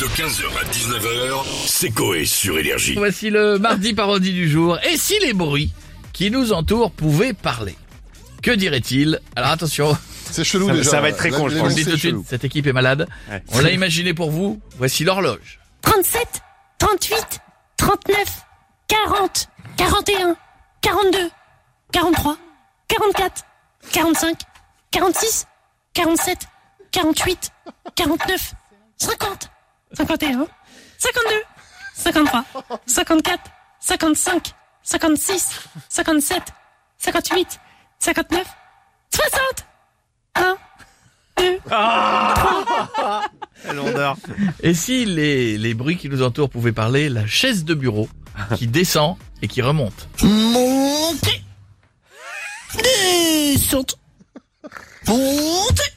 De 0.00 0.04
15h 0.06 0.44
à 0.60 0.64
19h, 0.70 1.44
c'est 1.66 1.90
Coé 1.90 2.24
sur 2.24 2.56
Énergie. 2.58 2.94
Voici 2.94 3.30
le 3.30 3.58
mardi 3.58 3.94
parodie 3.94 4.32
du 4.32 4.48
jour. 4.48 4.78
Et 4.84 4.96
si 4.96 5.18
les 5.20 5.32
bruits 5.32 5.72
qui 6.12 6.30
nous 6.30 6.52
entourent 6.52 6.92
pouvaient 6.92 7.32
parler? 7.32 7.76
Que 8.42 8.52
dirait-il 8.52 9.20
Alors 9.34 9.50
attention, 9.50 9.96
C'est 10.30 10.44
chelou 10.44 10.68
Ça- 10.68 10.72
déjà. 10.74 10.90
ça 10.90 11.00
va 11.00 11.08
être 11.08 11.16
très 11.16 11.30
con, 11.30 11.48
je 11.48 11.56
on 11.58 11.62
le 11.64 11.68
pense. 11.68 11.74
dit 11.74 11.84
tout 11.84 11.90
de 11.92 11.96
suite, 11.96 12.16
cette 12.28 12.44
équipe 12.44 12.66
est 12.68 12.72
malade. 12.72 13.08
Ouais. 13.28 13.42
On 13.52 13.60
l'a 13.60 13.72
imaginé 13.72 14.14
pour 14.14 14.30
vous. 14.30 14.60
Voici 14.76 15.02
l'horloge. 15.02 15.58
37, 15.82 16.20
38, 16.78 17.40
39, 17.76 18.16
40, 18.86 19.48
41, 19.76 20.36
42, 20.80 21.18
43, 21.92 22.36
44, 22.86 23.42
45, 23.92 24.38
46, 24.92 25.46
47, 25.94 26.38
48, 26.92 27.50
49, 27.96 28.52
50, 28.98 29.50
51, 29.92 30.46
52, 30.98 31.32
53, 31.94 32.44
54, 32.86 33.50
55, 33.80 34.54
56, 34.82 35.60
57, 35.88 36.42
58, 36.98 37.60
59, 37.98 38.46
60, 39.10 39.66
1, 40.34 40.56
2, 41.38 41.58
Lourdeur. 43.74 44.16
Et 44.62 44.74
si 44.74 45.04
les, 45.04 45.58
les 45.58 45.74
bruits 45.74 45.96
qui 45.96 46.08
nous 46.08 46.22
entourent 46.22 46.50
pouvaient 46.50 46.72
parler 46.72 47.08
La 47.08 47.26
chaise 47.26 47.64
de 47.64 47.74
bureau 47.74 48.08
qui 48.56 48.66
descend 48.66 49.16
et 49.42 49.48
qui 49.48 49.62
remonte. 49.62 50.08
Montez. 50.22 51.42
Descente. 52.74 53.98
Montez 55.06 55.87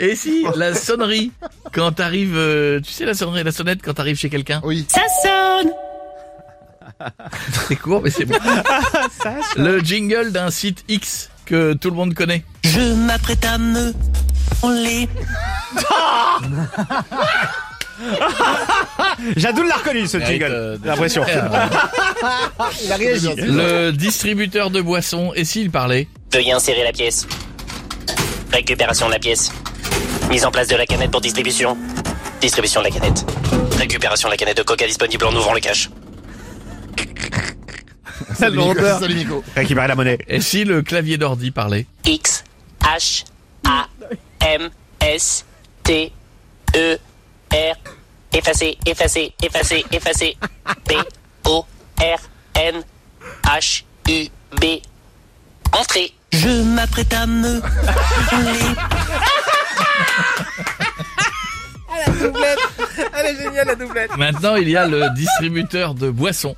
Et 0.00 0.16
si 0.16 0.44
la 0.56 0.74
sonnerie 0.74 1.30
quand 1.72 1.92
t'arrives, 1.92 2.36
euh, 2.36 2.80
tu 2.80 2.90
sais 2.90 3.04
la 3.04 3.14
sonnerie, 3.14 3.44
la 3.44 3.52
sonnette 3.52 3.80
quand 3.84 3.94
t'arrives 3.94 4.16
chez 4.18 4.30
quelqu'un. 4.30 4.60
Oui. 4.64 4.86
Ça 4.88 5.02
sonne 5.22 5.70
C'est 7.68 7.76
court 7.76 8.00
mais 8.02 8.10
c'est 8.10 8.24
bon. 8.24 8.36
Le 9.56 9.78
jingle 9.80 10.32
d'un 10.32 10.50
site 10.50 10.84
X 10.88 11.30
que 11.46 11.72
tout 11.74 11.90
le 11.90 11.96
monde 11.96 12.14
connaît. 12.14 12.44
Je 12.64 12.94
m'apprête 12.94 13.44
à 13.44 13.58
me 13.58 13.92
les 14.84 15.08
Jadoul 19.36 19.66
l'a 19.68 19.76
reconnu 19.76 20.06
ce 20.06 20.16
Mérite, 20.16 20.40
jingle. 20.40 20.52
euh, 20.54 20.78
de- 20.78 20.86
l'impression. 20.86 21.24
Il 22.84 22.92
a 22.92 22.96
réagi. 22.96 23.28
Le 23.36 23.90
distributeur 23.92 24.70
de 24.70 24.80
boissons. 24.80 25.32
Et 25.34 25.44
s'il 25.44 25.70
parlait? 25.70 26.08
Veuillez 26.32 26.52
insérer 26.52 26.82
la 26.84 26.92
pièce. 26.92 27.26
Récupération 28.52 29.06
de 29.08 29.12
la 29.12 29.18
pièce. 29.18 29.52
Mise 30.30 30.44
en 30.44 30.52
place 30.52 30.68
de 30.68 30.76
la 30.76 30.86
canette 30.86 31.10
pour 31.10 31.20
distribution. 31.20 31.76
Distribution 32.40 32.80
de 32.80 32.86
la 32.86 32.92
canette. 32.92 33.26
Récupération 33.76 34.28
de 34.28 34.32
la 34.34 34.36
canette 34.36 34.56
de 34.58 34.62
coca 34.62 34.86
disponible 34.86 35.24
en 35.24 35.34
ouvrant 35.34 35.54
le 35.54 35.60
cache. 35.60 35.90
Lourdeur. 38.40 39.00
Salut 39.00 39.14
Nico. 39.16 39.42
Récupérer 39.56 39.88
la 39.88 39.96
monnaie. 39.96 40.18
Et 40.28 40.40
si 40.40 40.64
le 40.64 40.82
clavier 40.82 41.18
d'ordi 41.18 41.50
parlait 41.50 41.86
X, 42.04 42.44
H, 42.80 43.24
A, 43.66 43.88
M, 44.46 44.70
S, 45.00 45.44
T, 45.82 46.12
E, 46.76 46.96
R. 47.52 47.76
Effacer, 48.32 48.78
effacer, 48.86 49.34
effacer, 49.42 49.84
effacer. 49.90 50.36
P, 50.86 50.94
O, 51.44 51.66
R, 51.98 52.20
N, 52.54 52.82
H, 53.44 53.82
U, 54.08 54.28
B. 54.60 54.64
Entrée. 55.72 56.12
Je 56.32 56.62
m'apprête 56.62 57.12
à 57.12 57.26
me 57.26 57.60
les 63.22 64.16
Maintenant, 64.16 64.56
il 64.56 64.68
y 64.68 64.76
a 64.76 64.86
le 64.86 65.10
distributeur 65.14 65.94
de 65.94 66.10
boissons. 66.10 66.56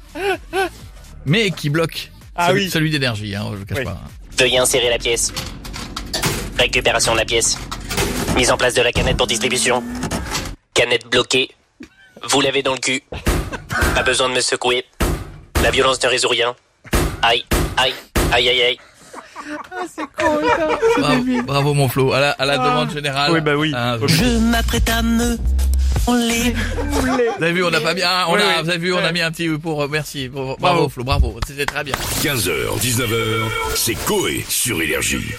Mais 1.25 1.51
qui 1.51 1.71
bloque. 1.71 2.11
Ah 2.35 2.49
celui, 2.49 2.65
oui. 2.65 2.71
celui 2.71 2.91
d'énergie, 2.91 3.35
hein, 3.37 3.47
je 3.53 3.57
vous 3.59 3.65
cache 3.65 3.79
Oui. 3.79 3.85
pas. 3.85 4.01
Veuillez 4.39 4.59
insérer 4.59 4.89
la 4.89 4.99
pièce. 4.99 5.33
Récupération 6.59 7.13
de 7.13 7.19
la 7.19 7.25
pièce. 7.25 7.59
Mise 8.37 8.51
en 8.51 8.57
place 8.57 8.75
de 8.75 8.83
la 8.83 8.93
canette 8.93 9.17
pour 9.17 9.27
distribution. 9.27 9.83
Canette 10.75 11.07
bloquée. 11.11 11.51
Vous 12.29 12.41
l'avez 12.41 12.63
dans 12.63 12.73
le 12.73 12.79
cul. 12.79 13.03
Pas 13.95 14.03
besoin 14.03 14.29
de 14.31 14.35
me 14.35 14.41
secouer. 14.41 14.85
La 15.63 15.71
violence 15.71 16.03
ne 16.03 16.09
résout 16.09 16.29
rien. 16.29 16.55
Aïe, 17.23 17.45
aïe, 17.77 17.95
aïe, 18.33 18.49
aïe, 18.49 18.63
aïe. 18.63 18.79
Bravo, 20.99 21.43
bravo, 21.47 21.75
mon 21.75 21.89
Flo. 21.89 22.13
À 22.13 22.21
la, 22.21 22.31
à 22.33 22.45
la 22.45 22.59
demande 22.59 22.91
générale. 22.93 23.33
Oui, 23.33 23.41
bah 23.41 23.55
oui. 23.57 23.73
Hein, 23.75 23.97
vous 23.97 24.09
Je 24.09 24.39
m'apprête 24.39 24.89
à 24.91 25.03
me 25.03 25.37
les 26.09 26.53
avez 27.41 27.53
vu, 27.53 27.63
on 27.65 27.71
n'a 27.71 27.81
pas 27.81 27.95
bien, 27.95 28.09
on 28.29 28.35
Oui, 28.35 28.41
a, 28.41 28.45
oui. 28.45 28.53
vous 28.65 28.69
avez 28.71 28.79
vu, 28.79 28.93
on 28.93 28.99
a 28.99 29.13
mis 29.13 29.21
un 29.21 29.31
petit 29.31 29.49
pour, 29.51 29.89
merci, 29.89 30.29
pour- 30.29 30.57
bravo, 30.59 30.59
Bravo. 30.59 30.89
Flo, 30.89 31.05
bravo. 31.05 31.37
C'était 31.47 31.67
très 31.67 31.85
bien. 31.85 31.95
15h, 32.23 32.51
19h, 32.81 33.15
c'est 33.77 33.95
Coé 34.05 34.45
sur 34.49 34.83
Énergie. 34.83 35.33